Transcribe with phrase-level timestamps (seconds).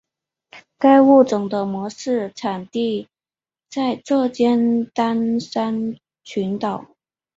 [0.79, 3.07] 该物种的模式产地
[3.69, 6.95] 在浙江舟山群岛。